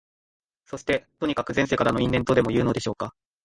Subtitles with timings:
[0.65, 3.13] そして、とにかく前世からの因縁とでもいうのでしょうか、